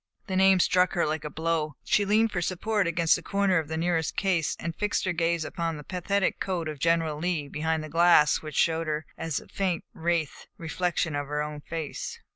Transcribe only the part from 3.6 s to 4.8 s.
the nearest case, and